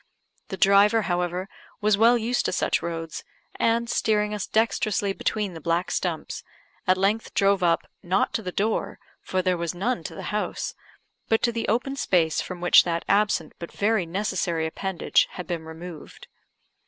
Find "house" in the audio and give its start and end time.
10.33-10.73